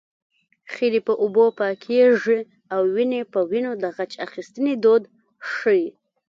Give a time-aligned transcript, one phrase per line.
[0.73, 2.39] خیرې په اوبو پاکېږي
[2.73, 5.03] او وينې په وينو د غچ اخیستنې دود
[5.51, 5.87] ښيي